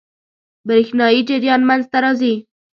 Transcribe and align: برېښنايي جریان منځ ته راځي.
برېښنايي 0.67 1.21
جریان 1.29 1.61
منځ 1.69 1.83
ته 1.91 1.97
راځي. 2.03 2.33